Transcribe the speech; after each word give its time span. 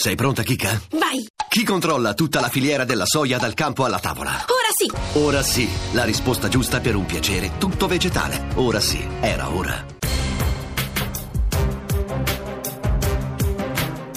Sei 0.00 0.14
pronta, 0.14 0.44
Kika? 0.44 0.80
Vai! 0.92 1.26
Chi 1.48 1.64
controlla 1.64 2.14
tutta 2.14 2.38
la 2.38 2.48
filiera 2.48 2.84
della 2.84 3.04
soia 3.04 3.36
dal 3.36 3.54
campo 3.54 3.84
alla 3.84 3.98
tavola? 3.98 4.30
Ora 4.30 4.70
sì! 4.72 5.18
Ora 5.18 5.42
sì, 5.42 5.68
la 5.90 6.04
risposta 6.04 6.46
giusta 6.46 6.78
per 6.78 6.94
un 6.94 7.04
piacere 7.04 7.58
tutto 7.58 7.88
vegetale. 7.88 8.44
Ora 8.54 8.78
sì, 8.78 9.04
era 9.18 9.52
ora. 9.52 9.84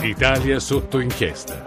Italia 0.02 0.59
sotto 0.59 0.99
inchiesta. 0.99 1.63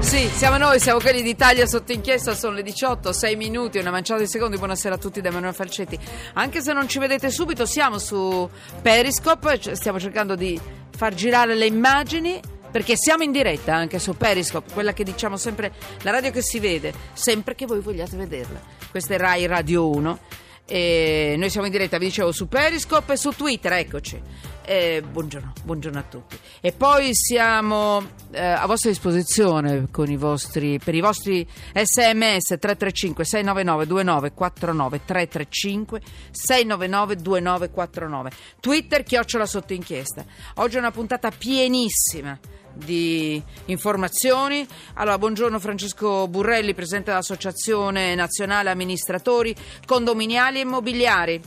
Sì, 0.00 0.28
siamo 0.28 0.58
noi, 0.58 0.78
siamo 0.78 1.00
quelli 1.00 1.22
d'Italia 1.22 1.64
sotto 1.64 1.92
inchiesta, 1.92 2.34
sono 2.34 2.54
le 2.54 2.62
18, 2.62 3.14
6 3.14 3.34
minuti, 3.36 3.78
una 3.78 3.90
manciata 3.90 4.20
di 4.20 4.28
secondi. 4.28 4.58
Buonasera 4.58 4.96
a 4.96 4.98
tutti 4.98 5.22
da 5.22 5.30
Emanuele 5.30 5.54
Falcetti. 5.54 5.98
Anche 6.34 6.60
se 6.60 6.74
non 6.74 6.86
ci 6.86 6.98
vedete 6.98 7.30
subito, 7.30 7.64
siamo 7.64 7.98
su 7.98 8.46
Periscope, 8.82 9.74
stiamo 9.74 9.98
cercando 9.98 10.34
di 10.34 10.60
far 10.96 11.14
girare 11.14 11.54
le 11.54 11.66
immagini 11.66 12.40
perché 12.70 12.94
siamo 12.96 13.22
in 13.22 13.32
diretta 13.32 13.74
anche 13.74 13.98
su 13.98 14.16
Periscope, 14.16 14.72
quella 14.72 14.94
che 14.94 15.04
diciamo 15.04 15.36
sempre, 15.36 15.72
la 16.02 16.10
radio 16.10 16.30
che 16.30 16.42
si 16.42 16.58
vede, 16.58 16.92
sempre 17.12 17.54
che 17.54 17.66
voi 17.66 17.80
vogliate 17.80 18.16
vederla. 18.16 18.60
Questa 18.90 19.14
è 19.14 19.18
Rai 19.18 19.46
Radio 19.46 19.88
1. 19.90 20.18
E 20.64 21.34
noi 21.36 21.50
siamo 21.50 21.66
in 21.66 21.72
diretta, 21.72 21.98
vi 21.98 22.06
dicevo, 22.06 22.32
su 22.32 22.48
Periscope 22.48 23.14
e 23.14 23.16
su 23.16 23.30
Twitter, 23.30 23.72
eccoci. 23.72 24.20
Eh, 24.64 25.02
buongiorno, 25.02 25.52
buongiorno 25.64 25.98
a 25.98 26.04
tutti. 26.08 26.38
E 26.60 26.72
poi 26.72 27.10
siamo 27.14 28.00
eh, 28.30 28.40
a 28.40 28.64
vostra 28.66 28.90
disposizione 28.90 29.88
i 30.08 30.16
vostri, 30.16 30.78
per 30.78 30.94
i 30.94 31.00
vostri 31.00 31.46
sms 31.72 32.58
335 32.58 33.24
699 33.24 33.86
2949 33.86 35.00
335 35.04 36.00
699 36.30 37.16
2949 37.16 38.30
Twitter 38.60 39.02
chiocciola 39.02 39.46
sotto 39.46 39.72
inchiesta. 39.72 40.24
Oggi 40.54 40.76
è 40.76 40.78
una 40.78 40.92
puntata 40.92 41.30
pienissima 41.30 42.38
di 42.74 43.42
informazioni. 43.66 44.66
Allora, 44.94 45.18
buongiorno 45.18 45.58
Francesco 45.58 46.28
Burrelli, 46.28 46.74
presidente 46.74 47.10
dell'Associazione 47.10 48.14
Nazionale 48.14 48.70
Amministratori 48.70 49.54
Condominiali 49.86 50.58
e 50.58 50.62
Immobiliari. 50.62 51.40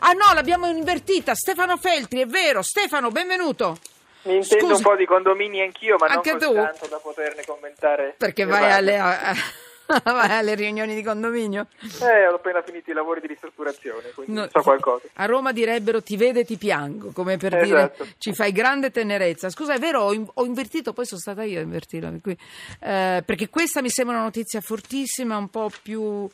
Ah 0.00 0.12
no, 0.12 0.32
l'abbiamo 0.34 0.66
invertita. 0.66 1.34
Stefano 1.34 1.76
Feltri, 1.76 2.20
è 2.20 2.26
vero. 2.26 2.62
Stefano, 2.62 3.10
benvenuto. 3.10 3.78
Mi 4.22 4.36
intendo 4.36 4.66
Scusa. 4.66 4.76
un 4.76 4.82
po' 4.82 4.96
di 4.96 5.06
condomini 5.06 5.62
anch'io, 5.62 5.96
ma 5.98 6.06
Anche 6.06 6.30
non 6.32 6.40
tu? 6.40 6.46
così 6.48 6.58
tanto 6.60 6.86
da 6.88 6.96
poterne 6.98 7.42
commentare. 7.46 8.14
Perché 8.18 8.44
vai 8.44 8.70
alle, 8.70 8.98
vai 10.04 10.30
alle 10.30 10.54
riunioni 10.54 10.94
di 10.94 11.02
condominio? 11.02 11.66
Eh, 12.00 12.26
ho 12.26 12.34
appena 12.36 12.62
finito 12.62 12.90
i 12.90 12.94
lavori 12.94 13.20
di 13.20 13.26
ristrutturazione, 13.26 14.10
quindi 14.14 14.32
No, 14.32 14.48
so 14.50 14.60
qualcosa. 14.62 15.08
A 15.14 15.26
Roma 15.26 15.52
direbbero 15.52 16.02
ti 16.02 16.16
vede 16.16 16.40
e 16.40 16.44
ti 16.44 16.56
piango, 16.56 17.10
come 17.12 17.36
per 17.36 17.56
Esatto. 17.56 18.02
dire 18.04 18.14
ci 18.18 18.32
fai 18.32 18.52
grande 18.52 18.90
tenerezza. 18.90 19.50
Scusa, 19.50 19.74
è 19.74 19.78
vero, 19.78 20.02
ho, 20.02 20.12
in- 20.12 20.28
ho 20.32 20.44
invertito, 20.44 20.92
poi 20.92 21.06
sono 21.06 21.20
stata 21.20 21.42
io 21.42 21.58
a 21.58 21.62
invertirla, 21.62 22.12
cui, 22.22 22.36
eh, 22.80 23.22
perché 23.24 23.48
questa 23.48 23.82
mi 23.82 23.90
sembra 23.90 24.14
una 24.16 24.24
notizia 24.24 24.60
fortissima, 24.60 25.36
un 25.36 25.48
po' 25.48 25.70
più 25.82 26.28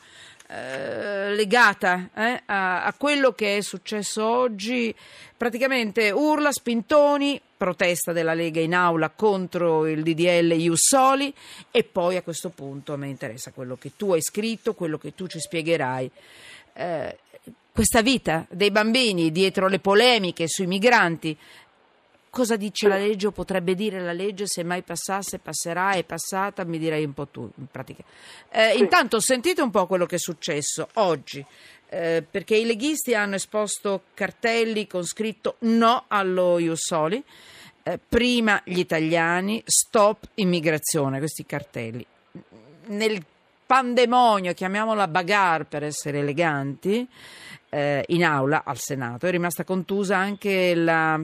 eh, 0.49 1.35
legata 1.35 2.09
eh, 2.15 2.43
a, 2.47 2.85
a 2.85 2.93
quello 2.95 3.33
che 3.33 3.57
è 3.57 3.61
successo 3.61 4.25
oggi. 4.25 4.95
Praticamente 5.37 6.11
urla, 6.11 6.53
spintoni, 6.53 7.41
protesta 7.57 8.13
della 8.13 8.35
Lega 8.35 8.61
in 8.61 8.75
aula 8.75 9.11
contro 9.11 9.87
il 9.87 10.03
DDL 10.03 10.53
Iussoli 10.53 11.33
e 11.71 11.85
poi 11.85 12.17
a 12.17 12.23
questo 12.23 12.51
punto 12.51 12.93
a 12.93 12.97
me 12.97 13.09
interessa 13.09 13.51
quello 13.53 13.77
che 13.77 13.93
tu 13.97 14.13
hai 14.13 14.23
scritto, 14.23 14.75
quello 14.75 14.99
che 14.99 15.15
tu 15.15 15.27
ci 15.27 15.41
spiegherai. 15.41 16.11
Eh, 16.75 17.19
questa 17.73 18.01
vita 18.01 18.47
dei 18.49 18.71
bambini 18.71 19.31
dietro 19.31 19.69
le 19.69 19.81
polemiche 19.81 20.49
sui 20.49 20.67
migranti. 20.67 21.37
Cosa 22.37 22.57
dice 22.57 22.87
la 22.87 22.99
legge 22.99 23.29
o 23.29 23.31
potrebbe 23.31 23.75
dire 23.75 23.99
la 23.99 24.13
legge 24.13 24.45
se 24.47 24.63
mai 24.63 24.83
passasse, 24.83 25.39
passerà, 25.39 25.93
è 25.93 26.05
passata, 26.05 26.65
mi 26.65 26.79
direi 26.79 27.03
un 27.03 27.15
po' 27.15 27.29
tu 27.29 27.51
in 27.57 27.65
pratica. 27.71 28.05
Eh, 28.51 28.77
Intanto 28.77 29.21
sentite 29.21 29.63
un 29.63 29.71
po' 29.71 29.87
quello 29.87 30.05
che 30.05 30.17
è 30.17 30.19
successo 30.19 30.87
oggi, 30.97 31.43
eh, 31.89 32.23
perché 32.31 32.55
i 32.55 32.67
leghisti 32.67 33.15
hanno 33.15 33.37
esposto 33.37 34.03
cartelli 34.13 34.87
con 34.87 35.07
scritto 35.07 35.57
no 35.61 36.05
allo 36.09 36.59
Iussoli, 36.59 37.25
eh, 37.83 37.99
prima 38.07 38.61
gli 38.67 38.81
italiani, 38.81 39.63
stop 39.65 40.29
immigrazione, 40.35 41.17
questi 41.17 41.47
cartelli. 41.47 42.05
Nel 42.89 43.25
pandemonio, 43.65 44.53
chiamiamola 44.53 45.09
bagarre 45.09 45.65
per 45.65 45.85
essere 45.85 46.19
eleganti, 46.19 47.09
eh, 47.71 48.05
in 48.09 48.25
aula 48.25 48.63
al 48.63 48.77
Senato 48.79 49.27
è 49.27 49.31
rimasta 49.31 49.65
contusa 49.65 50.19
anche 50.19 50.75
la 50.75 51.19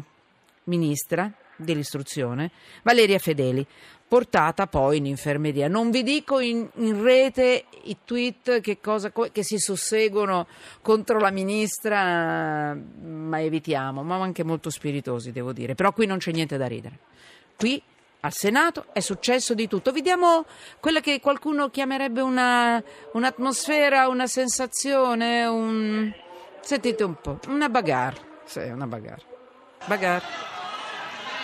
ministra 0.64 1.32
dell'istruzione 1.56 2.50
Valeria 2.82 3.18
Fedeli, 3.18 3.66
portata 4.12 4.66
poi 4.66 4.98
in 4.98 5.06
infermeria. 5.06 5.68
Non 5.68 5.90
vi 5.90 6.02
dico 6.02 6.38
in, 6.38 6.68
in 6.74 7.02
rete 7.02 7.64
i 7.84 7.96
tweet 8.04 8.60
che, 8.60 8.78
cosa, 8.78 9.10
co- 9.10 9.30
che 9.32 9.42
si 9.42 9.58
susseguono 9.58 10.46
contro 10.82 11.18
la 11.18 11.30
ministra, 11.30 12.74
ma 12.74 13.40
evitiamo, 13.40 14.02
ma 14.02 14.16
anche 14.16 14.44
molto 14.44 14.68
spiritosi 14.68 15.32
devo 15.32 15.52
dire, 15.52 15.74
però 15.74 15.92
qui 15.92 16.04
non 16.04 16.18
c'è 16.18 16.30
niente 16.30 16.58
da 16.58 16.66
ridere. 16.66 16.98
Qui 17.56 17.80
al 18.20 18.32
Senato 18.32 18.86
è 18.92 19.00
successo 19.00 19.54
di 19.54 19.66
tutto. 19.66 19.92
Vediamo 19.92 20.44
quella 20.78 21.00
che 21.00 21.18
qualcuno 21.20 21.70
chiamerebbe 21.70 22.20
una, 22.20 22.82
un'atmosfera, 23.14 24.08
una 24.08 24.26
sensazione, 24.26 25.46
un... 25.46 26.12
sentite 26.60 27.02
un 27.02 27.16
po', 27.20 27.40
una 27.48 27.68
bagarre. 27.68 28.20
Sì, 28.44 28.60
una 28.60 28.86
bagarre. 28.86 29.31
Bagarre. 29.86 30.24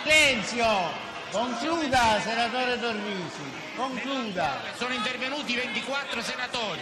Silenzio! 0.03 1.07
Concluda, 1.31 2.19
senatore 2.23 2.79
Torrisi, 2.79 3.53
concluda. 3.75 4.61
Sono 4.75 4.95
intervenuti 4.95 5.55
24 5.55 6.23
senatori. 6.23 6.81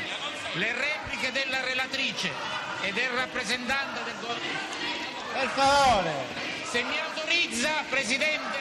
Le 0.54 0.72
repliche 0.74 1.34
della 1.34 1.62
relatrice 1.66 2.32
e 2.82 2.94
del 2.94 3.10
rappresentante 3.10 4.04
del 4.06 4.14
governo. 4.22 4.60
Per 5.34 5.48
favore, 5.50 6.46
Se 6.72 6.82
mi 6.84 6.98
autorizza, 7.00 7.70
Presidente, 7.90 8.58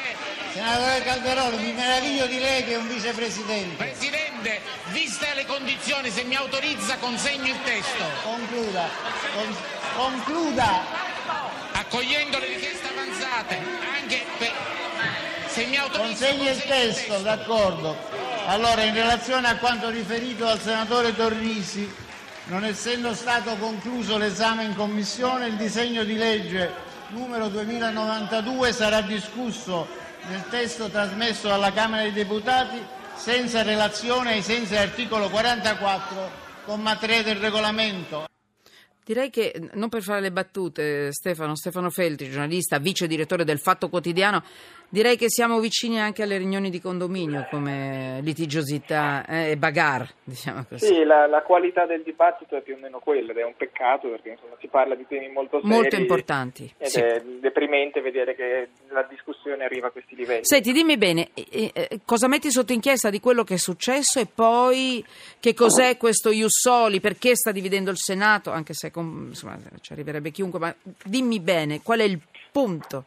senatore 0.53 1.03
Calderoli, 1.03 1.57
mi 1.57 1.73
meraviglio 1.73 2.27
di 2.27 2.39
lei 2.39 2.65
che 2.65 2.73
è 2.75 2.77
un 2.77 2.87
vicepresidente. 2.89 3.75
Presidente, 3.85 4.61
viste 4.87 5.35
le 5.35 5.45
condizioni, 5.45 6.11
se 6.11 6.23
mi 6.23 6.37
autorizza 6.37 6.97
consegno 6.99 7.47
il 7.47 7.63
testo, 7.65 8.05
Concluda, 8.23 8.89
con- 9.35 9.57
concluda. 9.97 10.85
Accogliendo 11.97 12.39
le 12.39 12.47
richieste 12.47 12.89
avanzate, 12.89 13.59
anche 13.99 14.25
per... 14.37 14.53
Se 15.47 15.65
mi 15.65 15.77
autorizza... 15.77 16.27
Consegni 16.27 16.49
il 16.49 16.51
consegno 16.51 16.75
testo, 16.75 17.19
d'accordo. 17.21 17.97
Allora, 18.47 18.83
in 18.83 18.93
relazione 18.93 19.49
a 19.49 19.57
quanto 19.57 19.89
riferito 19.89 20.45
dal 20.45 20.61
senatore 20.61 21.17
Torrisi, 21.17 21.91
non 22.45 22.65
essendo 22.65 23.15
stato 23.15 23.57
concluso 23.57 24.19
l'esame 24.19 24.65
in 24.65 24.77
commissione, 24.77 25.47
il 25.47 25.57
disegno 25.57 26.05
di 26.05 26.17
legge 26.17 26.85
numero 27.09 27.49
2092 27.49 28.73
sarà 28.73 29.01
discusso 29.01 29.89
nel 30.29 30.45
testo 30.51 30.89
trasmesso 30.89 31.49
dalla 31.49 31.73
Camera 31.73 32.03
dei 32.03 32.13
Deputati 32.13 32.85
senza 33.15 33.63
relazione 33.63 34.33
ai 34.33 34.43
sensi 34.43 34.73
dell'articolo 34.73 35.31
44, 35.31 36.31
comma 36.67 36.97
3 36.97 37.23
del 37.23 37.37
regolamento. 37.37 38.27
Direi 39.07 39.31
che, 39.31 39.71
non 39.75 39.89
per 39.89 40.03
fare 40.03 40.21
le 40.21 40.33
battute, 40.33 41.13
Stefano, 41.13 41.55
Stefano 41.55 41.91
Feltri, 41.91 42.29
giornalista, 42.29 42.79
vice 42.79 43.07
direttore 43.07 43.45
del 43.45 43.61
Fatto 43.61 43.89
Quotidiano, 43.89 44.43
direi 44.89 45.17
che 45.17 45.29
siamo 45.29 45.61
vicini 45.61 46.01
anche 46.01 46.23
alle 46.23 46.39
riunioni 46.39 46.71
di 46.71 46.81
condominio 46.81 47.47
come 47.51 48.21
litigiosità 48.23 49.25
eh, 49.27 49.51
e 49.51 49.57
bagarre, 49.57 50.11
diciamo 50.25 50.65
così. 50.69 50.87
Sì, 50.87 51.05
la, 51.05 51.27
la 51.27 51.43
qualità 51.43 51.87
del 51.87 52.03
dibattito 52.03 52.57
è 52.57 52.63
più 52.63 52.75
o 52.75 52.79
meno 52.79 52.99
quella 52.99 53.33
ed 53.33 53.39
è 53.39 53.45
un 53.45 53.55
peccato 53.57 54.09
perché 54.09 54.31
insomma, 54.31 54.57
si 54.61 54.69
parla 54.69 54.95
di 54.95 55.07
temi 55.09 55.29
molto 55.29 55.61
seri. 55.61 55.73
Molto 55.73 55.97
importanti, 55.97 56.73
Ed 56.79 56.87
sì. 56.89 57.01
è 57.01 57.23
deprimente 57.41 58.01
vedere 58.01 58.35
che 58.35 58.69
la 58.89 59.07
discussione 59.09 59.65
arriva 59.65 59.89
a 59.89 59.91
questi 59.91 60.15
livelli. 60.15 60.45
Senti, 60.45 60.73
dimmi 60.73 60.97
bene, 60.97 61.31
eh, 61.35 61.71
eh, 61.73 62.01
cosa 62.05 62.29
metti 62.29 62.51
sotto 62.51 62.73
inchiesta 62.73 63.11
di 63.11 63.21
quello 63.21 63.45
che 63.45 63.55
è 63.55 63.59
successo 63.59 64.21
e 64.21 64.27
poi 64.27 65.05
che 65.41 65.55
cos'è 65.55 65.97
questo 65.97 66.31
Iussoli, 66.31 67.01
perché 67.01 67.35
sta 67.35 67.53
dividendo 67.53 67.91
il 67.91 67.99
Senato, 67.99 68.51
anche 68.51 68.75
se 68.75 68.91
com- 68.91 69.27
insomma, 69.29 69.59
ci 69.81 69.93
arriverebbe 69.93 70.31
chiunque, 70.31 70.59
ma 70.59 70.75
dimmi 71.05 71.41
bene, 71.41 71.83
qual 71.83 72.01
è 72.01 72.05
il 72.05 72.21
punto? 72.51 73.05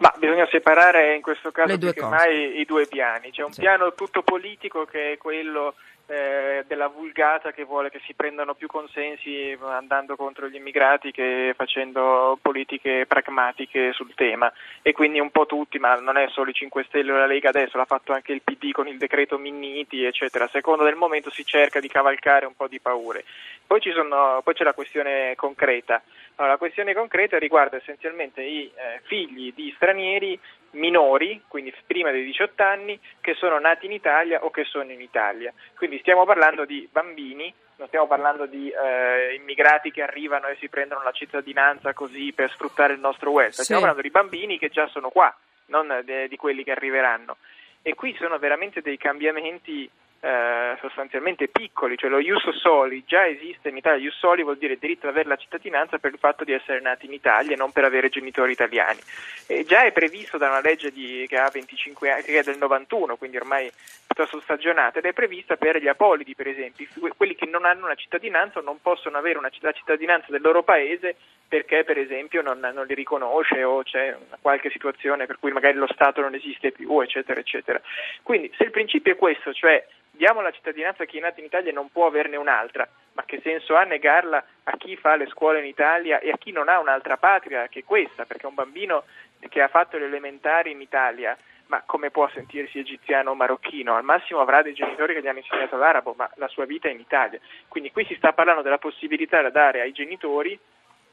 Ma 0.00 0.12
bisogna 0.16 0.46
separare 0.50 1.14
in 1.14 1.20
questo 1.20 1.50
caso 1.50 1.76
più 1.76 1.92
che 1.92 2.00
mai 2.02 2.58
i 2.58 2.64
due 2.64 2.86
piani. 2.86 3.30
C'è 3.30 3.42
un 3.42 3.52
Sì. 3.52 3.60
piano 3.60 3.92
tutto 3.92 4.22
politico 4.22 4.86
che 4.86 5.12
è 5.12 5.16
quello 5.18 5.74
eh, 6.10 6.64
della 6.66 6.88
vulgata 6.88 7.52
che 7.52 7.62
vuole 7.62 7.88
che 7.88 8.00
si 8.04 8.14
prendano 8.14 8.54
più 8.54 8.66
consensi 8.66 9.56
andando 9.60 10.16
contro 10.16 10.48
gli 10.48 10.56
immigrati 10.56 11.12
che 11.12 11.54
facendo 11.56 12.36
politiche 12.42 13.06
pragmatiche 13.06 13.92
sul 13.92 14.12
tema 14.14 14.52
e 14.82 14.92
quindi 14.92 15.20
un 15.20 15.30
po' 15.30 15.46
tutti, 15.46 15.78
ma 15.78 15.94
non 15.94 16.16
è 16.16 16.26
solo 16.30 16.50
i 16.50 16.54
5 16.54 16.84
Stelle 16.84 17.12
o 17.12 17.16
la 17.16 17.26
Lega 17.26 17.50
adesso, 17.50 17.76
l'ha 17.76 17.84
fatto 17.84 18.12
anche 18.12 18.32
il 18.32 18.42
PD 18.42 18.72
con 18.72 18.88
il 18.88 18.98
decreto 18.98 19.38
Minniti 19.38 20.02
eccetera, 20.04 20.46
a 20.46 20.48
seconda 20.48 20.82
del 20.82 20.96
momento 20.96 21.30
si 21.30 21.44
cerca 21.44 21.78
di 21.78 21.88
cavalcare 21.88 22.44
un 22.44 22.56
po' 22.56 22.66
di 22.66 22.80
paure. 22.80 23.24
Poi, 23.64 23.80
sono, 23.80 24.40
poi 24.42 24.54
c'è 24.54 24.64
la 24.64 24.74
questione 24.74 25.34
concreta. 25.36 26.02
Allora, 26.34 26.54
la 26.54 26.58
questione 26.58 26.92
concreta 26.92 27.38
riguarda 27.38 27.76
essenzialmente 27.76 28.42
i 28.42 28.64
eh, 28.74 29.00
figli 29.04 29.52
di 29.54 29.72
stranieri 29.76 30.36
minori, 30.72 31.42
quindi 31.48 31.74
prima 31.86 32.10
dei 32.10 32.24
18 32.24 32.62
anni, 32.62 32.98
che 33.20 33.34
sono 33.34 33.58
nati 33.58 33.86
in 33.86 33.92
Italia 33.92 34.44
o 34.44 34.50
che 34.50 34.64
sono 34.64 34.90
in 34.92 35.00
Italia. 35.00 35.52
Quindi 35.76 35.98
stiamo 35.98 36.24
parlando 36.24 36.64
di 36.64 36.88
bambini, 36.90 37.52
non 37.76 37.88
stiamo 37.88 38.06
parlando 38.06 38.46
di 38.46 38.70
eh, 38.70 39.34
immigrati 39.34 39.90
che 39.90 40.02
arrivano 40.02 40.46
e 40.48 40.56
si 40.60 40.68
prendono 40.68 41.02
la 41.02 41.12
cittadinanza 41.12 41.92
così 41.94 42.32
per 42.32 42.50
sfruttare 42.50 42.92
il 42.92 43.00
nostro 43.00 43.30
welfare, 43.30 43.52
Sì. 43.54 43.62
stiamo 43.64 43.80
parlando 43.80 44.02
di 44.06 44.10
bambini 44.12 44.58
che 44.58 44.68
già 44.68 44.86
sono 44.88 45.08
qua, 45.10 45.34
non 45.66 46.02
de- 46.04 46.28
di 46.28 46.36
quelli 46.36 46.62
che 46.62 46.72
arriveranno. 46.72 47.36
E 47.82 47.94
qui 47.94 48.14
sono 48.18 48.38
veramente 48.38 48.82
dei 48.82 48.98
cambiamenti 48.98 49.90
eh, 50.20 50.76
sostanzialmente 50.80 51.48
piccoli, 51.48 51.96
cioè 51.96 52.10
lo 52.10 52.18
ius 52.18 52.46
soli 52.50 53.04
già 53.06 53.26
esiste 53.26 53.70
in 53.70 53.76
Italia, 53.78 54.04
ius 54.04 54.18
soli 54.18 54.42
vuol 54.42 54.58
dire 54.58 54.76
diritto 54.78 55.06
ad 55.06 55.12
avere 55.12 55.28
la 55.28 55.36
cittadinanza 55.36 55.98
per 55.98 56.12
il 56.12 56.18
fatto 56.18 56.44
di 56.44 56.52
essere 56.52 56.80
nati 56.80 57.06
in 57.06 57.12
Italia 57.12 57.54
e 57.54 57.56
non 57.56 57.72
per 57.72 57.84
avere 57.84 58.10
genitori 58.10 58.52
italiani. 58.52 59.00
E 59.46 59.64
già 59.64 59.84
è 59.84 59.92
previsto 59.92 60.36
da 60.36 60.48
una 60.48 60.60
legge 60.60 60.90
di- 60.92 61.24
che 61.26 61.38
ha 61.38 61.48
25 61.50 62.10
anni, 62.10 62.22
che 62.22 62.38
è 62.38 62.42
del 62.42 62.58
91, 62.58 63.16
quindi 63.16 63.38
ormai 63.38 63.70
piuttosto 64.06 64.40
stagionata, 64.40 64.98
ed 64.98 65.06
è 65.06 65.12
prevista 65.12 65.56
per 65.56 65.80
gli 65.80 65.88
apolidi, 65.88 66.34
per 66.34 66.48
esempio, 66.48 66.86
que- 66.98 67.12
quelli 67.16 67.34
che 67.34 67.46
non 67.46 67.64
hanno 67.64 67.86
una 67.86 67.94
cittadinanza 67.94 68.58
o 68.58 68.62
non 68.62 68.80
possono 68.82 69.16
avere 69.16 69.38
una, 69.38 69.50
la 69.60 69.72
cittadinanza 69.72 70.26
del 70.28 70.42
loro 70.42 70.62
paese 70.62 71.16
perché 71.50 71.82
per 71.82 71.98
esempio 71.98 72.42
non, 72.42 72.60
non 72.60 72.86
li 72.86 72.94
riconosce 72.94 73.64
o 73.64 73.82
c'è 73.82 74.16
qualche 74.40 74.70
situazione 74.70 75.26
per 75.26 75.40
cui 75.40 75.50
magari 75.50 75.76
lo 75.76 75.88
Stato 75.92 76.20
non 76.20 76.32
esiste 76.32 76.70
più, 76.70 77.00
eccetera, 77.00 77.40
eccetera. 77.40 77.80
Quindi 78.22 78.52
se 78.56 78.62
il 78.62 78.70
principio 78.70 79.14
è 79.14 79.16
questo, 79.16 79.52
cioè 79.52 79.84
diamo 80.12 80.42
la 80.42 80.52
cittadinanza 80.52 81.02
a 81.02 81.06
chi 81.06 81.18
è 81.18 81.20
nato 81.20 81.40
in 81.40 81.46
Italia 81.46 81.70
e 81.70 81.74
non 81.74 81.90
può 81.90 82.06
averne 82.06 82.36
un'altra, 82.36 82.88
ma 83.14 83.24
che 83.24 83.40
senso 83.42 83.74
ha 83.74 83.82
negarla 83.82 84.44
a 84.62 84.76
chi 84.76 84.94
fa 84.94 85.16
le 85.16 85.26
scuole 85.26 85.58
in 85.58 85.64
Italia 85.64 86.20
e 86.20 86.30
a 86.30 86.36
chi 86.36 86.52
non 86.52 86.68
ha 86.68 86.78
un'altra 86.78 87.16
patria 87.16 87.66
che 87.66 87.82
questa? 87.82 88.26
Perché 88.26 88.46
un 88.46 88.54
bambino 88.54 89.02
che 89.48 89.60
ha 89.60 89.66
fatto 89.66 89.98
le 89.98 90.04
elementari 90.04 90.70
in 90.70 90.80
Italia, 90.80 91.36
ma 91.66 91.82
come 91.84 92.12
può 92.12 92.28
sentirsi 92.32 92.78
egiziano 92.78 93.32
o 93.32 93.34
marocchino? 93.34 93.96
Al 93.96 94.04
massimo 94.04 94.38
avrà 94.38 94.62
dei 94.62 94.74
genitori 94.74 95.14
che 95.14 95.20
gli 95.20 95.26
hanno 95.26 95.38
insegnato 95.38 95.76
l'arabo, 95.76 96.14
ma 96.16 96.30
la 96.34 96.46
sua 96.46 96.64
vita 96.64 96.86
è 96.86 96.92
in 96.92 97.00
Italia. 97.00 97.40
Quindi 97.66 97.90
qui 97.90 98.04
si 98.04 98.14
sta 98.14 98.32
parlando 98.32 98.62
della 98.62 98.78
possibilità 98.78 99.42
da 99.42 99.50
dare 99.50 99.80
ai 99.80 99.90
genitori 99.90 100.56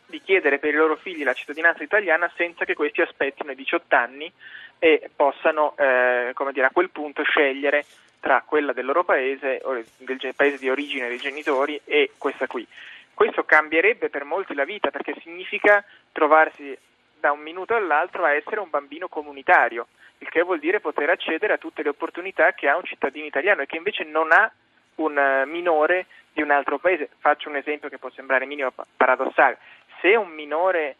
di 0.08 0.22
chiedere 0.22 0.60
per 0.60 0.74
i 0.74 0.78
loro 0.78 0.96
figli 0.96 1.24
la 1.24 1.34
cittadinanza 1.34 1.84
italiana 1.84 2.32
senza 2.36 2.66
che 2.66 2.74
questi 2.74 3.02
aspettino 3.02 3.52
i 3.52 3.56
18 3.56 3.96
anni 3.96 4.32
e 4.80 5.10
possano, 5.16 5.76
eh, 5.78 6.32
come 6.34 6.52
dire, 6.52 6.66
a 6.68 6.72
quel 6.72 6.90
punto 6.90 7.24
scegliere 7.24 7.86
tra 8.20 8.44
quella 8.46 8.74
del 8.74 8.86
loro 8.86 9.04
paese 9.04 9.62
o 9.64 9.74
del 9.98 10.34
paese 10.36 10.58
di 10.58 10.70
origine 10.70 11.08
dei 11.08 11.18
genitori 11.18 11.80
e 11.84 12.12
questa 12.18 12.48
qui. 12.48 12.66
Questo 13.14 13.44
cambierebbe 13.46 14.10
per 14.10 14.24
molti 14.24 14.54
la 14.54 14.66
vita 14.66 14.92
perché 14.92 15.16
significa 15.22 15.84
trovarsi 16.12 16.78
da 17.20 17.32
un 17.32 17.40
minuto 17.40 17.76
all'altro 17.76 18.24
a 18.24 18.34
essere 18.34 18.60
un 18.60 18.70
bambino 18.70 19.08
comunitario, 19.08 19.88
il 20.20 20.30
che 20.30 20.44
vuol 20.44 20.60
dire 20.60 20.80
poter 20.80 21.10
accedere 21.10 21.54
a 21.54 21.58
tutte 21.58 21.84
le 21.84 21.90
opportunità 21.90 22.54
che 22.54 22.68
ha 22.68 22.78
un 22.78 22.84
cittadino 22.84 23.26
italiano 23.26 23.62
e 23.62 23.66
che 23.66 23.78
invece 23.78 24.04
non 24.04 24.32
ha 24.32 24.52
un 24.96 25.18
eh, 25.18 25.46
minore 25.46 26.06
di 26.32 26.42
un 26.42 26.52
altro 26.52 26.78
paese. 26.78 27.10
Faccio 27.18 27.50
un 27.50 27.56
esempio 27.56 27.90
che 27.90 27.98
può 27.98 28.10
sembrare 28.12 28.46
minimo 28.46 28.72
pa- 28.72 28.86
paradossale. 28.96 29.58
Se 30.00 30.16
un 30.16 30.30
minore 30.30 30.96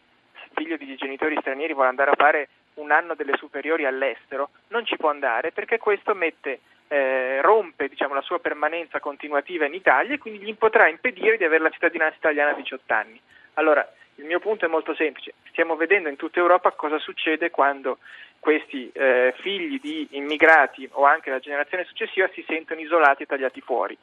figlio 0.54 0.78
di 0.78 0.96
genitori 0.96 1.38
stranieri 1.40 1.74
vuole 1.74 1.90
andare 1.90 2.12
a 2.12 2.16
fare 2.16 2.50
un 2.76 2.92
anno 2.92 3.16
delle 3.16 3.38
superiori 3.38 3.86
all'estero, 3.86 4.50
non 4.70 4.86
ci 4.86 4.98
può 4.98 5.10
andare 5.10 5.52
perché 5.52 5.78
questo 5.78 6.14
mette, 6.14 6.60
eh, 6.88 7.42
rompe 7.42 7.88
diciamo, 7.88 8.14
la 8.14 8.22
sua 8.22 8.40
permanenza 8.40 9.00
continuativa 9.00 9.66
in 9.66 9.74
Italia 9.74 10.16
e 10.16 10.20
quindi 10.20 10.40
gli 10.40 10.56
potrà 10.56 10.88
impedire 10.88 11.38
di 11.38 11.44
avere 11.44 11.64
la 11.64 11.70
cittadinanza 11.70 12.18
italiana 12.18 12.52
a 12.52 12.56
18 12.56 12.94
anni. 12.94 13.20
Allora, 13.54 13.88
il 14.16 14.26
mio 14.26 14.40
punto 14.40 14.66
è 14.66 14.68
molto 14.68 14.96
semplice. 14.96 15.34
Stiamo 15.50 15.76
vedendo 15.76 16.10
in 16.10 16.16
tutta 16.16 16.40
Europa 16.40 16.72
cosa 16.72 16.98
succede 16.98 17.52
quando 17.52 18.00
questi 18.40 18.90
eh, 18.94 19.34
figli 19.40 19.80
di 19.80 20.08
immigrati 20.12 20.88
o 20.94 21.06
anche 21.06 21.30
la 21.30 21.40
generazione 21.40 21.86
successiva 21.86 22.30
si 22.34 22.44
sentono 22.48 22.80
isolati 22.80 23.24
e 23.24 23.26
tagliati 23.26 23.62
fuori. 23.62 23.98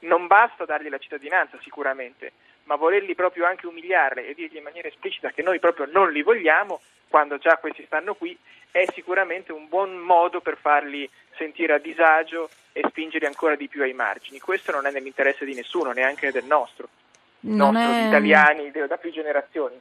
Non 0.00 0.26
basta 0.26 0.64
dargli 0.64 0.88
la 0.88 0.98
cittadinanza 0.98 1.58
sicuramente, 1.62 2.32
ma 2.66 2.76
volerli 2.76 3.14
proprio 3.14 3.46
anche 3.46 3.66
umiliarli 3.66 4.26
e 4.26 4.34
dirgli 4.34 4.56
in 4.56 4.62
maniera 4.62 4.88
esplicita 4.88 5.30
che 5.30 5.42
noi 5.42 5.58
proprio 5.58 5.88
non 5.92 6.12
li 6.12 6.22
vogliamo 6.22 6.80
quando 7.08 7.38
già 7.38 7.56
questi 7.56 7.84
stanno 7.86 8.14
qui 8.14 8.36
è 8.70 8.84
sicuramente 8.92 9.52
un 9.52 9.68
buon 9.68 9.96
modo 9.96 10.40
per 10.40 10.58
farli 10.60 11.08
sentire 11.36 11.72
a 11.74 11.78
disagio 11.78 12.50
e 12.72 12.82
spingerli 12.88 13.26
ancora 13.26 13.56
di 13.56 13.68
più 13.68 13.82
ai 13.82 13.94
margini. 13.94 14.38
Questo 14.38 14.70
non 14.72 14.84
è 14.86 14.90
nell'interesse 14.90 15.44
di 15.46 15.54
nessuno, 15.54 15.92
neanche 15.92 16.30
del 16.30 16.44
nostro, 16.44 16.88
Non 17.40 17.72
nostro 17.72 17.92
è- 17.92 18.06
italiani 18.08 18.70
da 18.70 18.96
più 18.98 19.10
generazioni. 19.12 19.80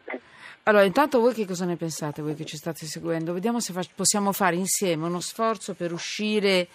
Allora, 0.64 0.84
intanto 0.86 1.20
voi 1.20 1.34
che 1.34 1.46
cosa 1.46 1.66
ne 1.66 1.76
pensate, 1.76 2.22
voi 2.22 2.36
che 2.36 2.46
ci 2.46 2.56
state 2.58 2.86
seguendo? 2.86 3.34
Vediamo 3.34 3.60
se 3.60 3.74
fa- 3.74 3.84
possiamo 3.94 4.32
fare 4.32 4.56
insieme 4.56 5.06
uno 5.06 5.20
sforzo 5.20 5.74
per 5.74 5.92
uscire 5.92 6.68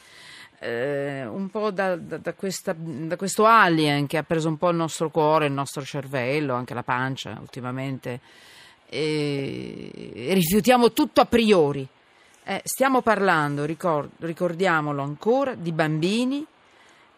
eh, 0.61 1.25
un 1.27 1.49
po' 1.51 1.71
da, 1.71 1.97
da- 1.97 2.19
da 2.19 2.33
questa- 2.35 2.75
da 2.77 3.17
questo 3.17 3.45
alien 3.47 4.07
che 4.07 4.19
ha 4.19 4.23
preso 4.23 4.49
un 4.49 4.57
po' 4.59 4.69
il 4.71 4.77
nostro 4.77 5.11
cuore, 5.11 5.47
il 5.47 5.53
nostro 5.53 5.83
cervello, 5.83 6.55
anche 6.55 6.75
la 6.75 6.83
pancia 6.83 7.37
ultimamente. 7.41 8.21
E, 8.89 9.91
e 10.15 10.35
rifiutiamo 10.35 10.93
tutto 10.93 11.21
a 11.21 11.25
priori. 11.27 11.87
Eh, 12.45 12.61
stiamo 12.65 13.01
parlando, 13.03 13.65
ricor- 13.65 14.09
ricordiamolo 14.19 15.03
ancora, 15.03 15.55
di 15.55 15.73
bambini 15.73 16.45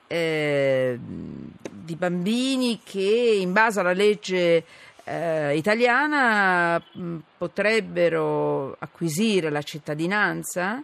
eh, 0.07 0.99
di 1.01 1.97
bambini 1.97 2.81
che 2.85 3.39
in 3.41 3.53
base 3.55 3.81
alla 3.81 3.95
legge 3.95 4.63
eh, 5.05 5.57
italiana 5.57 6.79
mh, 6.79 7.17
potrebbero 7.39 8.77
acquisire 8.79 9.49
la 9.49 9.63
cittadinanza, 9.63 10.83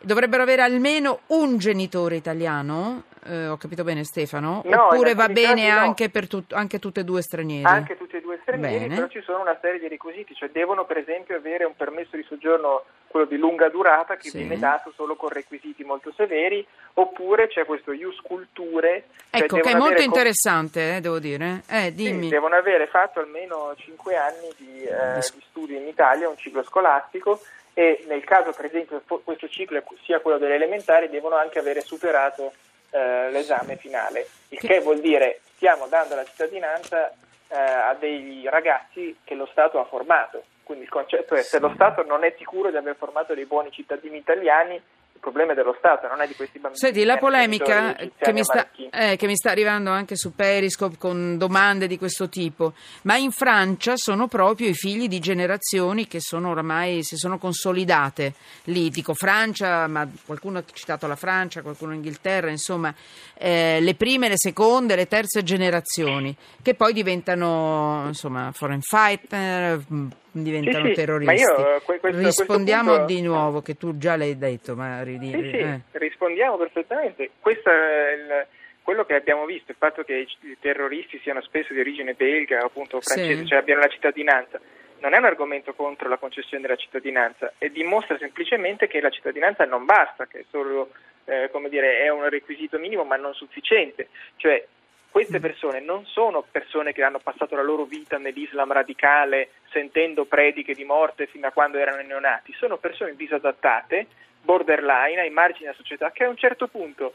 dovrebbero 0.00 0.42
avere 0.42 0.62
almeno 0.62 1.20
un 1.28 1.58
genitore 1.58 2.16
italiano, 2.16 3.04
eh, 3.24 3.46
ho 3.48 3.56
capito 3.56 3.84
bene 3.84 4.04
Stefano? 4.04 4.62
No, 4.64 4.84
Oppure 4.86 5.14
va 5.14 5.28
bene 5.28 5.70
no. 5.70 5.78
anche 5.78 6.08
per 6.08 6.26
tut- 6.26 6.52
anche 6.52 6.78
tutte 6.78 7.00
e 7.00 7.04
due 7.04 7.22
stranieri? 7.22 7.64
Anche 7.64 7.96
tutti 7.96 8.16
e 8.16 8.20
due 8.20 8.38
stranieri, 8.42 8.78
Bene. 8.84 8.94
però 8.94 9.08
ci 9.08 9.20
sono 9.22 9.40
una 9.40 9.58
serie 9.60 9.78
di 9.78 9.88
requisiti, 9.88 10.34
cioè 10.34 10.50
devono 10.50 10.84
per 10.84 10.98
esempio 10.98 11.36
avere 11.36 11.64
un 11.64 11.74
permesso 11.76 12.16
di 12.16 12.24
soggiorno, 12.28 12.84
quello 13.06 13.26
di 13.26 13.36
lunga 13.36 13.68
durata, 13.68 14.16
che 14.16 14.30
Sì. 14.30 14.38
viene 14.38 14.58
dato 14.58 14.92
solo 14.94 15.16
con 15.16 15.28
requisiti 15.30 15.82
molto 15.84 16.12
severi, 16.16 16.64
oppure 16.94 17.48
c'è 17.48 17.64
questo 17.66 17.92
ius 17.92 18.20
culture. 18.22 19.04
cioè 19.30 19.42
Ecco, 19.42 19.56
che 19.58 19.70
è 19.70 19.72
molto 19.74 19.86
avere 19.86 20.04
com- 20.04 20.04
interessante, 20.14 20.96
eh, 20.96 21.00
devo 21.00 21.18
dire. 21.18 21.62
Eh, 21.68 21.92
Sì, 21.96 22.28
devono 22.28 22.54
avere 22.56 22.86
fatto 22.86 23.20
almeno 23.20 23.74
5 23.76 24.16
anni 24.16 24.48
di, 24.56 24.82
eh, 24.84 25.14
di 25.34 25.42
studi 25.48 25.76
in 25.76 25.86
Italia, 25.86 26.28
un 26.28 26.36
ciclo 26.36 26.62
scolastico, 26.64 27.40
e 27.74 28.04
nel 28.08 28.24
caso 28.24 28.52
per 28.52 28.64
esempio 28.66 29.02
questo 29.24 29.48
ciclo 29.48 29.82
sia 30.02 30.20
quello 30.20 30.38
delle 30.38 30.54
elementari, 30.54 31.08
devono 31.08 31.36
anche 31.36 31.58
avere 31.58 31.80
superato 31.80 32.52
eh, 32.90 33.30
l'esame 33.30 33.76
finale, 33.76 34.26
il 34.48 34.58
Che- 34.58 34.66
che 34.66 34.80
vuol 34.80 35.00
dire 35.00 35.40
stiamo 35.54 35.86
dando 35.86 36.14
la 36.14 36.24
cittadinanza 36.24 37.10
eh, 37.48 37.56
a 37.56 37.94
dei 37.94 38.46
ragazzi 38.48 39.16
che 39.24 39.34
lo 39.34 39.46
Stato 39.46 39.78
ha 39.80 39.84
formato. 39.84 40.44
Quindi 40.62 40.84
il 40.84 40.90
concetto 40.90 41.34
è 41.34 41.42
se 41.42 41.58
lo 41.58 41.70
Stato 41.74 42.04
non 42.04 42.22
è 42.24 42.32
sicuro 42.38 42.70
di 42.70 42.76
aver 42.76 42.94
formato 42.96 43.34
dei 43.34 43.44
buoni 43.44 43.70
cittadini 43.72 44.16
italiani, 44.18 44.80
il 45.20 45.26
problema 45.30 45.52
è 45.52 45.54
dello 45.54 45.74
Stato, 45.78 46.08
non 46.08 46.22
è 46.22 46.26
di 46.26 46.34
questi 46.34 46.58
bambini. 46.58 46.80
Senti, 46.80 47.04
la 47.04 47.18
polemica 47.18 47.94
che 47.94 48.32
mi, 48.32 48.42
sta, 48.42 48.68
eh, 48.90 49.16
che 49.16 49.26
mi 49.26 49.36
sta 49.36 49.50
arrivando 49.50 49.90
anche 49.90 50.16
su 50.16 50.34
Periscope 50.34 50.96
con 50.96 51.36
domande 51.36 51.86
di 51.86 51.98
questo 51.98 52.30
tipo, 52.30 52.72
ma 53.02 53.16
in 53.16 53.30
Francia 53.30 53.96
sono 53.96 54.28
proprio 54.28 54.68
i 54.68 54.74
figli 54.74 55.08
di 55.08 55.18
generazioni 55.18 56.06
che 56.06 56.20
sono 56.20 56.50
oramai 56.50 57.04
si 57.04 57.16
sono 57.16 57.36
consolidate 57.36 58.32
lì, 58.64 58.88
dico 58.88 59.12
Francia, 59.12 59.86
ma 59.88 60.08
qualcuno 60.24 60.58
ha 60.58 60.64
citato 60.72 61.06
la 61.06 61.16
Francia, 61.16 61.60
qualcuno 61.60 61.92
l'Inghilterra, 61.92 62.48
insomma, 62.48 62.94
eh, 63.34 63.78
le 63.80 63.94
prime, 63.94 64.28
le 64.28 64.38
seconde, 64.38 64.96
le 64.96 65.06
terze 65.06 65.42
generazioni, 65.42 66.34
che 66.62 66.74
poi 66.74 66.94
diventano 66.94 68.04
insomma 68.06 68.52
foreign 68.52 68.80
fighter, 68.80 69.82
mh, 69.86 70.08
diventano 70.32 70.86
Sì, 70.86 70.92
terroristi. 70.92 71.34
ma 71.34 71.40
io, 71.40 71.80
que- 71.84 71.98
questo- 71.98 72.20
Rispondiamo 72.20 72.82
questo 72.82 73.04
punto- 73.04 73.12
di 73.14 73.22
nuovo, 73.22 73.62
che 73.62 73.76
tu 73.76 73.96
già 73.98 74.16
l'hai 74.16 74.36
detto, 74.38 74.74
ma 74.76 75.02
ridì. 75.02 75.30
Sì, 75.30 75.50
sì, 75.50 75.56
eh. 75.58 75.80
rispondiamo 75.92 76.56
perfettamente. 76.56 77.30
Questo 77.40 77.70
è 77.70 78.12
il- 78.12 78.46
quello 78.82 79.04
che 79.04 79.14
abbiamo 79.14 79.44
visto, 79.44 79.70
il 79.70 79.76
fatto 79.78 80.02
che 80.02 80.14
i 80.40 80.56
terroristi 80.60 81.18
siano 81.22 81.40
spesso 81.42 81.72
di 81.72 81.80
origine 81.80 82.14
belga 82.14 82.62
o 82.62 82.66
appunto 82.66 83.00
francese, 83.00 83.46
cioè 83.46 83.58
abbiano 83.58 83.80
la 83.80 83.88
cittadinanza, 83.88 84.58
non 85.00 85.14
è 85.14 85.18
un 85.18 85.24
argomento 85.26 85.74
contro 85.74 86.08
la 86.08 86.16
concessione 86.16 86.62
della 86.62 86.76
cittadinanza 86.76 87.52
e 87.58 87.70
dimostra 87.70 88.18
semplicemente 88.18 88.88
che 88.88 89.00
la 89.00 89.10
cittadinanza 89.10 89.64
non 89.64 89.84
basta, 89.84 90.26
che 90.26 90.40
è 90.40 90.44
solo 90.50 90.90
eh, 91.26 91.48
come 91.52 91.68
dire, 91.68 91.98
è 92.00 92.08
un 92.10 92.28
requisito 92.28 92.78
minimo 92.78 93.04
ma 93.04 93.14
non 93.16 93.32
sufficiente. 93.34 94.08
Cioè, 94.36 94.66
queste 95.10 95.40
persone 95.40 95.80
non 95.80 96.06
sono 96.06 96.44
persone 96.48 96.92
che 96.92 97.02
hanno 97.02 97.18
passato 97.18 97.56
la 97.56 97.62
loro 97.62 97.84
vita 97.84 98.16
nell'Islam 98.16 98.72
radicale 98.72 99.50
sentendo 99.70 100.24
prediche 100.24 100.74
di 100.74 100.84
morte 100.84 101.26
fino 101.26 101.46
a 101.46 101.50
quando 101.50 101.78
erano 101.78 102.02
neonati, 102.02 102.52
sono 102.52 102.76
persone 102.76 103.16
disadattate, 103.16 104.06
borderline, 104.42 105.20
ai 105.20 105.30
margini 105.30 105.64
della 105.64 105.76
società, 105.76 106.10
che 106.12 106.24
a 106.24 106.28
un 106.28 106.36
certo 106.36 106.68
punto 106.68 107.14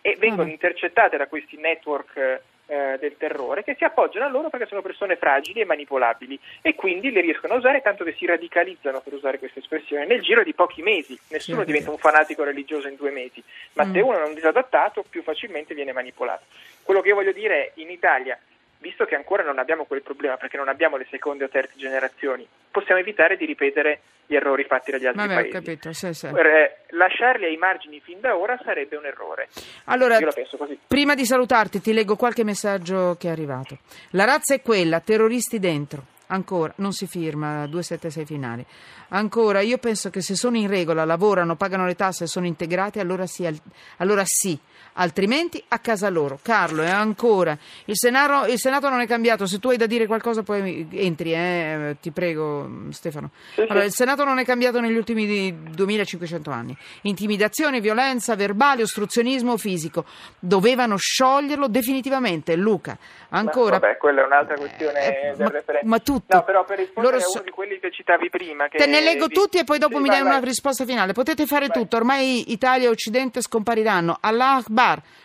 e 0.00 0.16
vengono 0.18 0.50
intercettate 0.50 1.16
da 1.16 1.26
questi 1.28 1.56
network 1.56 2.40
eh, 2.66 2.96
del 3.00 3.16
terrore 3.16 3.64
che 3.64 3.74
si 3.76 3.84
appoggiano 3.84 4.24
a 4.24 4.28
loro 4.28 4.48
perché 4.48 4.66
sono 4.66 4.82
persone 4.82 5.16
fragili 5.16 5.60
e 5.60 5.64
manipolabili 5.64 6.38
e 6.62 6.74
quindi 6.74 7.10
le 7.10 7.20
riescono 7.20 7.54
a 7.54 7.56
usare 7.56 7.82
tanto 7.82 8.04
che 8.04 8.14
si 8.14 8.26
radicalizzano, 8.26 9.00
per 9.00 9.12
usare 9.14 9.38
questa 9.38 9.58
espressione, 9.58 10.06
nel 10.06 10.22
giro 10.22 10.42
di 10.42 10.54
pochi 10.54 10.82
mesi. 10.82 11.18
Nessuno 11.28 11.60
Sì. 11.60 11.66
diventa 11.66 11.90
un 11.90 11.98
fanatico 11.98 12.44
religioso 12.44 12.88
in 12.88 12.96
due 12.96 13.10
mesi, 13.10 13.42
ma 13.74 13.84
Mm. 13.84 13.92
se 13.92 14.00
uno 14.00 14.18
è 14.22 14.26
un 14.26 14.34
disadattato 14.34 15.04
più 15.08 15.22
facilmente 15.22 15.74
viene 15.74 15.92
manipolato. 15.92 16.44
Quello 16.82 17.00
che 17.00 17.08
io 17.08 17.14
voglio 17.14 17.32
dire 17.32 17.66
è 17.66 17.70
in 17.74 17.90
Italia 17.90 18.38
visto 18.82 19.04
che 19.06 19.14
ancora 19.14 19.42
non 19.44 19.58
abbiamo 19.58 19.84
quel 19.84 20.02
problema 20.02 20.36
perché 20.36 20.56
non 20.58 20.68
abbiamo 20.68 20.96
le 20.98 21.06
seconde 21.08 21.44
o 21.44 21.48
terze 21.48 21.72
generazioni, 21.76 22.46
possiamo 22.70 23.00
evitare 23.00 23.36
di 23.36 23.46
ripetere 23.46 24.00
gli 24.26 24.34
errori 24.34 24.64
fatti 24.64 24.90
dagli 24.90 25.06
altri 25.06 25.22
Vabbè, 25.26 25.34
paesi. 25.34 25.50
capito, 25.50 25.92
sì, 25.92 26.12
sì. 26.12 26.26
Eh, 26.26 26.76
lasciarli 26.90 27.44
ai 27.46 27.56
margini 27.56 28.00
fin 28.00 28.20
da 28.20 28.36
ora 28.36 28.58
sarebbe 28.64 28.96
un 28.96 29.06
errore. 29.06 29.48
Allora, 29.84 30.18
Io 30.18 30.26
la 30.26 30.32
penso 30.32 30.56
così. 30.56 30.78
prima 30.86 31.14
di 31.14 31.24
salutarti 31.24 31.80
ti 31.80 31.92
leggo 31.92 32.16
qualche 32.16 32.44
messaggio 32.44 33.16
che 33.18 33.28
è 33.28 33.30
arrivato. 33.30 33.78
La 34.10 34.24
razza 34.24 34.52
è 34.54 34.60
quella, 34.60 35.00
terroristi 35.00 35.58
dentro. 35.58 36.10
Ancora, 36.28 36.72
non 36.76 36.92
si 36.92 37.06
firma 37.06 37.66
276 37.66 38.24
finali. 38.24 38.64
Ancora, 39.10 39.60
io 39.60 39.76
penso 39.76 40.08
che 40.08 40.22
se 40.22 40.34
sono 40.34 40.56
in 40.56 40.66
regola, 40.66 41.04
lavorano, 41.04 41.56
pagano 41.56 41.84
le 41.84 41.94
tasse 41.94 42.24
e 42.24 42.26
sono 42.26 42.46
integrati, 42.46 42.98
allora 43.00 43.26
sì, 43.26 43.44
al- 43.44 43.60
allora 43.98 44.22
sì. 44.24 44.58
Altrimenti 44.94 45.62
a 45.68 45.78
casa 45.78 46.08
loro. 46.08 46.38
Carlo, 46.42 46.82
e 46.82 46.88
ancora, 46.90 47.56
il 47.86 47.96
Senato, 47.96 48.50
il 48.50 48.58
Senato 48.58 48.88
non 48.88 49.00
è 49.00 49.06
cambiato, 49.06 49.46
se 49.46 49.58
tu 49.58 49.68
hai 49.70 49.76
da 49.76 49.86
dire 49.86 50.06
qualcosa 50.06 50.42
poi 50.42 50.86
entri, 50.92 51.32
eh, 51.34 51.96
ti 52.00 52.10
prego 52.10 52.68
Stefano. 52.90 53.30
Allora, 53.56 53.84
il 53.84 53.92
Senato 53.92 54.24
non 54.24 54.38
è 54.38 54.44
cambiato 54.44 54.80
negli 54.80 54.96
ultimi 54.96 55.26
di- 55.26 55.54
2500 55.70 56.50
anni. 56.50 56.76
Intimidazione, 57.02 57.80
violenza 57.80 58.34
verbale, 58.36 58.82
ostruzionismo 58.82 59.56
fisico. 59.56 60.04
Dovevano 60.38 60.96
scioglierlo 60.96 61.68
definitivamente. 61.68 62.54
Luca, 62.56 62.96
ancora. 63.30 63.78
Vabbè, 63.78 63.96
quella 63.96 64.22
è 64.22 64.24
un'altra 64.24 64.56
questione 64.56 65.30
Eh, 65.30 65.34
del 65.36 65.46
ma- 65.46 65.50
referendum. 65.50 65.90
ma 65.90 65.98
tutto. 65.98 66.36
No, 66.36 66.44
però 66.44 66.64
per 66.64 66.78
rispondere 66.78 67.14
Loro 67.16 67.24
a 67.24 67.28
so- 67.28 67.36
uno 67.38 67.44
di 67.44 67.50
quelli 67.50 67.78
che 67.78 67.90
citavi 67.90 68.28
prima... 68.30 68.68
Che 68.68 68.78
Te 68.78 68.86
ne 68.86 69.00
leggo 69.00 69.28
tutti 69.28 69.58
e 69.58 69.64
poi 69.64 69.78
dopo 69.78 69.96
Sì, 69.96 70.02
mi 70.02 70.08
vai, 70.08 70.18
dai 70.18 70.26
una 70.26 70.38
vai. 70.38 70.48
risposta 70.48 70.84
finale. 70.84 71.12
Potete 71.12 71.46
fare 71.46 71.66
Vai. 71.68 71.78
tutto, 71.82 71.96
ormai 71.96 72.52
Italia 72.52 72.86
e 72.86 72.90
Occidente 72.90 73.40
scompariranno. 73.40 74.18
Allah 74.20 74.54
Akbar, 74.56 74.80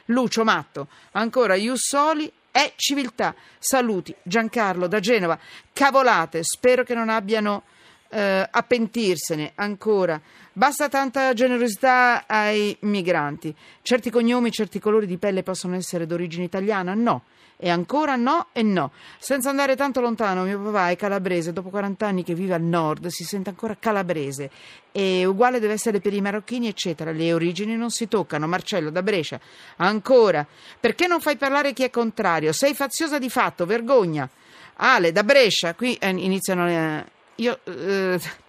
Lucio 0.05 0.43
Matto, 0.43 0.87
ancora 1.11 1.55
Ius 1.55 1.87
Soli 1.87 2.31
è 2.51 2.73
civiltà. 2.75 3.35
Saluti, 3.59 4.15
Giancarlo 4.23 4.87
da 4.87 4.99
Genova. 4.99 5.37
Cavolate, 5.73 6.43
spero 6.43 6.83
che 6.83 6.93
non 6.93 7.09
abbiano 7.09 7.63
eh, 8.09 8.47
a 8.49 8.63
pentirsene 8.63 9.51
ancora. 9.55 10.19
Basta 10.53 10.89
tanta 10.89 11.33
generosità 11.33 12.25
ai 12.25 12.75
migranti. 12.81 13.55
Certi 13.81 14.09
cognomi, 14.09 14.51
certi 14.51 14.79
colori 14.79 15.05
di 15.05 15.17
pelle 15.17 15.43
possono 15.43 15.75
essere 15.75 16.07
d'origine 16.07 16.45
italiana? 16.45 16.93
No. 16.93 17.23
E 17.59 17.69
ancora 17.69 18.15
no 18.15 18.47
e 18.51 18.61
no. 18.61 18.91
Senza 19.17 19.49
andare 19.49 19.75
tanto 19.75 19.99
lontano, 19.99 20.43
mio 20.43 20.61
papà 20.61 20.89
è 20.89 20.95
calabrese, 20.95 21.53
dopo 21.53 21.69
40 21.69 22.05
anni 22.05 22.23
che 22.23 22.35
vive 22.35 22.53
al 22.53 22.61
nord 22.61 23.07
si 23.07 23.23
sente 23.23 23.49
ancora 23.49 23.75
calabrese. 23.79 24.51
E 24.91 25.25
uguale 25.25 25.59
deve 25.59 25.73
essere 25.73 25.99
per 25.99 26.13
i 26.13 26.21
marocchini, 26.21 26.67
eccetera. 26.67 27.11
Le 27.11 27.33
origini 27.33 27.75
non 27.75 27.89
si 27.89 28.07
toccano. 28.07 28.47
Marcello 28.47 28.91
da 28.91 29.01
Brescia. 29.01 29.39
Ancora. 29.77 30.45
Perché 30.79 31.07
non 31.07 31.19
fai 31.19 31.37
parlare 31.37 31.73
chi 31.73 31.83
è 31.83 31.89
contrario? 31.89 32.53
Sei 32.53 32.75
faziosa 32.75 33.17
di 33.17 33.29
fatto, 33.29 33.65
vergogna. 33.65 34.29
Ale 34.75 35.11
da 35.11 35.23
Brescia, 35.23 35.73
qui 35.73 35.95
eh, 35.95 36.09
iniziano 36.09 36.65
le... 36.65 37.11
Io... 37.35 37.59
eh, 37.63 38.45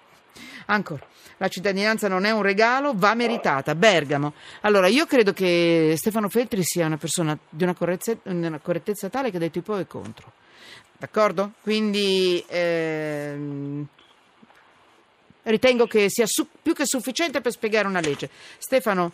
Ancora. 0.70 1.06
La 1.38 1.48
cittadinanza 1.48 2.08
non 2.08 2.25
è 2.25 2.30
un 2.30 2.42
regalo, 2.42 2.92
va 2.94 3.14
meritata. 3.14 3.75
Bergamo. 3.75 4.34
Allora, 4.62 4.87
io 4.88 5.06
credo 5.06 5.32
che 5.32 5.94
Stefano 5.96 6.28
Feltri 6.28 6.62
sia 6.62 6.84
una 6.87 6.98
persona 6.98 7.38
di 7.48 7.62
una, 7.62 7.75
correzze- 7.75 8.18
una 8.25 8.58
correttezza 8.58 9.08
tale 9.08 9.30
che 9.30 9.37
ha 9.37 9.40
detto 9.40 9.58
i 9.58 9.62
pro 9.62 9.78
e 9.78 9.87
contro. 9.87 10.32
D'accordo? 10.98 11.52
Quindi 11.62 12.44
ehm, 12.48 13.87
ritengo 15.44 15.87
che 15.87 16.10
sia 16.10 16.26
su- 16.26 16.48
più 16.60 16.75
che 16.75 16.84
sufficiente 16.84 17.40
per 17.40 17.52
spiegare 17.52 17.87
una 17.88 18.00
legge. 18.00 18.28
Stefano, 18.58 19.12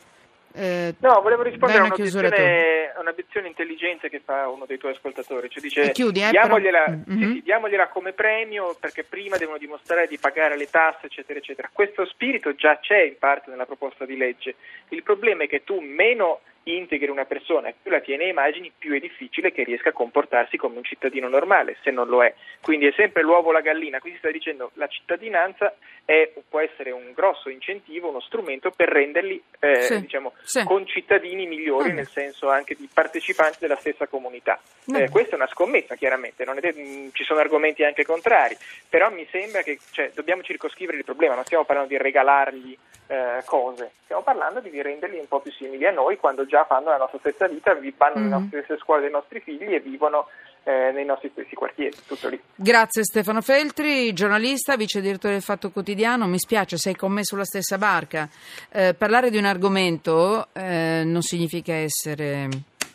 eh, 0.55 0.95
No, 1.01 1.21
volevo 1.21 1.43
rispondere 1.43 1.81
a 1.81 1.85
un'obiezione, 1.85 2.93
un'obiezione 2.99 3.49
intelligente 3.49 4.09
che 4.09 4.21
fa 4.25 4.49
uno 4.49 4.67
dei 4.67 4.79
tuoi 4.79 4.93
ascoltatori. 4.93 5.49
Cioè 5.49 5.63
dice, 5.63 5.83
E 5.83 5.93
chiudi, 5.93 6.23
eh, 6.23 6.31
diamogliela, 6.31 6.85
sì, 6.87 7.13
Mhm. 7.13 7.33
sì, 7.35 7.43
diamogliela 7.43 7.89
come 7.89 8.13
premio 8.13 8.77
perché 8.79 9.05
prima 9.05 9.37
devono 9.37 9.59
dimostrare 9.59 10.07
di 10.07 10.19
pagare 10.19 10.57
le 10.57 10.71
tasse, 10.71 11.07
eccetera, 11.07 11.39
eccetera. 11.39 11.69
Questo 11.73 12.07
spirito 12.07 12.55
già 12.55 12.79
c'è 12.79 13.03
in 13.03 13.19
parte 13.19 13.51
nella 13.51 13.67
proposta 13.67 14.05
di 14.05 14.17
legge. 14.17 14.55
Il 14.91 15.03
problema 15.03 15.45
è 15.45 15.49
che 15.49 15.65
tu 15.65 15.81
meno 15.81 16.41
integri 16.65 17.11
una 17.11 17.25
persona 17.25 17.69
e 17.69 17.75
più 17.81 17.91
la 17.91 18.01
tieni 18.01 18.25
ai 18.25 18.33
margini, 18.33 18.73
più 18.77 18.95
è 18.95 18.99
difficile 18.99 19.53
che 19.53 19.65
riesca 19.65 19.91
a 19.91 19.93
comportarsi 19.93 20.57
come 20.57 20.77
un 20.79 20.85
cittadino 20.85 21.29
normale, 21.29 21.77
se 21.83 21.91
non 21.91 22.09
lo 22.09 22.23
è. 22.25 22.35
Quindi 22.63 22.87
è 22.87 22.93
sempre 22.97 23.23
l'uovo 23.23 23.49
o 23.49 23.53
la 23.53 23.61
gallina. 23.61 24.01
Qui 24.01 24.13
si 24.13 24.19
sta 24.19 24.31
dicendo 24.31 24.71
la 24.75 24.87
cittadinanza 24.87 25.75
è- 26.07 26.31
può 26.49 26.61
essere 26.61 26.91
un 26.91 27.13
grosso 27.15 27.49
incentivo, 27.49 28.09
uno 28.09 28.21
strumento 28.21 28.71
per 28.71 28.89
renderli 28.89 29.43
eh, 29.61 29.81
Sì, 29.83 30.01
diciamo, 30.01 30.33
sì. 30.43 30.63
concittadini 30.65 31.47
migliori, 31.47 31.93
Mm. 31.93 31.97
nel 31.97 32.07
senso 32.09 32.49
anche 32.51 32.75
di 32.75 32.89
partecipanti 32.93 33.57
della 33.61 33.77
stessa 33.77 34.07
comunità. 34.07 34.61
Mm. 34.91 34.97
Eh, 34.97 35.09
questa 35.11 35.33
è 35.33 35.35
una 35.37 35.47
scommessa, 35.49 35.95
chiaramente, 35.97 36.45
de- 36.45 36.73
mh, 36.75 37.11
ci 37.13 37.25
sono 37.25 37.41
argomenti 37.41 37.83
anche 37.85 38.05
contrari, 38.05 38.57
però 38.89 39.11
mi 39.11 39.27
sembra 39.31 39.63
che 39.63 39.79
cioè, 39.93 40.11
dobbiamo 40.15 40.43
circoscrivere 40.43 40.99
il 40.99 41.05
problema, 41.05 41.35
non 41.35 41.45
stiamo 41.45 41.65
parlando 41.65 41.93
di 41.93 41.99
regalargli 41.99 42.77
eh, 43.07 43.43
cose, 43.45 43.93
stiamo 44.05 44.23
parlando 44.23 44.61
di 44.61 44.81
renderli 44.81 45.19
un 45.19 45.29
po' 45.29 45.41
più 45.41 45.53
simili 45.53 45.87
a 45.87 45.91
noi 45.91 46.17
quando 46.17 46.47
già 46.47 46.54
fanno 46.63 46.91
la 46.91 46.99
nostra 46.99 47.19
stessa 47.19 47.49
vita, 47.49 47.75
vi- 47.75 47.93
vanno 47.97 48.21
nelle 48.21 48.29
Mm. 48.29 48.31
nostre 48.39 48.63
stesse 48.63 48.81
scuole 48.81 49.01
dei 49.01 49.11
nostri 49.11 49.41
figli 49.41 49.75
e 49.75 49.81
vivono 49.81 50.29
eh, 50.67 50.93
nei 50.95 51.05
nostri 51.05 51.29
stessi 51.31 51.55
quartieri, 51.55 51.95
tutto 52.07 52.29
lì. 52.29 52.41
Grazie 52.55 53.03
Stefano 53.05 53.43
Feltri, 53.43 54.15
giornalista, 54.15 54.77
vice 54.77 55.03
direttore 55.03 55.35
del 55.35 55.43
Fatto 55.43 55.71
Quotidiano. 55.71 56.27
Mi 56.27 56.39
spiace, 56.39 56.79
sei 56.79 56.95
con 56.97 57.13
me 57.13 57.23
sulla 57.23 57.45
stessa 57.45 57.77
barca. 57.77 58.27
Eh, 58.71 58.95
parlare 58.95 59.29
di 59.29 59.37
un 59.37 59.45
argomento 59.45 60.49
eh, 60.55 61.03
non 61.05 61.21
significa 61.21 61.75
essere 61.75 62.49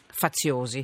faziosi. 0.07 0.83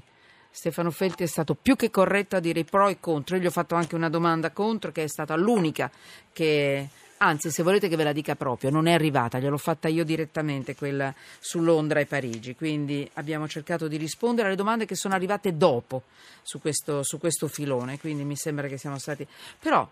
Stefano 0.51 0.91
Feltri 0.91 1.25
è 1.25 1.27
stato 1.27 1.55
più 1.55 1.75
che 1.75 1.89
corretto 1.89 2.35
a 2.35 2.39
dire 2.39 2.59
i 2.59 2.65
pro 2.65 2.87
e 2.87 2.91
i 2.91 2.99
contro. 2.99 3.35
Io 3.35 3.41
gli 3.41 3.47
ho 3.47 3.51
fatto 3.51 3.73
anche 3.73 3.95
una 3.95 4.09
domanda 4.09 4.51
contro, 4.51 4.91
che 4.91 5.03
è 5.03 5.07
stata 5.07 5.35
l'unica 5.35 5.89
che. 6.31 6.87
Anzi, 7.25 7.49
se 7.49 7.63
volete 7.63 7.87
che 7.87 7.95
ve 7.95 8.03
la 8.03 8.11
dica 8.11 8.35
proprio, 8.35 8.69
non 8.69 8.85
è 8.85 8.93
arrivata, 8.93 9.39
gliel'ho 9.39 9.57
fatta 9.57 9.87
io 9.87 10.03
direttamente, 10.03 10.75
quella 10.75 11.11
su 11.39 11.59
Londra 11.59 11.99
e 11.99 12.05
Parigi. 12.05 12.55
Quindi 12.55 13.09
abbiamo 13.13 13.47
cercato 13.47 13.87
di 13.87 13.97
rispondere 13.97 14.47
alle 14.47 14.55
domande 14.55 14.85
che 14.85 14.93
sono 14.93 15.15
arrivate 15.15 15.57
dopo 15.57 16.03
su 16.43 16.61
questo, 16.61 17.01
su 17.01 17.17
questo 17.17 17.47
filone. 17.47 17.97
Quindi 17.97 18.23
mi 18.23 18.35
sembra 18.35 18.67
che 18.67 18.77
siamo 18.77 18.99
stati. 18.99 19.25
Però, 19.59 19.89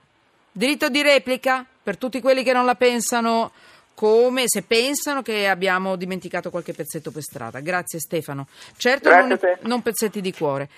diritto 0.51 0.89
di 0.89 1.01
replica 1.01 1.65
per 1.81 1.97
tutti 1.97 2.21
quelli 2.21 2.43
che 2.43 2.53
non 2.53 2.65
la 2.65 2.75
pensano 2.75 3.51
come 3.95 4.43
se 4.45 4.63
pensano 4.63 5.21
che 5.21 5.47
abbiamo 5.47 5.95
dimenticato 5.95 6.49
qualche 6.49 6.73
pezzetto 6.73 7.11
per 7.11 7.21
strada. 7.21 7.59
Grazie 7.59 7.99
Stefano. 7.99 8.47
Certo, 8.77 9.09
Grazie 9.09 9.57
non, 9.61 9.69
non 9.69 9.81
pezzetti 9.81 10.21
di 10.21 10.33
cuore. 10.33 10.69